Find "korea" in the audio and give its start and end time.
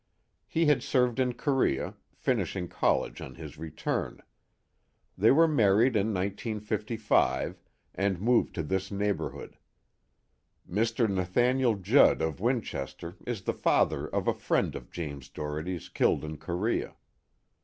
1.33-1.93, 16.37-16.95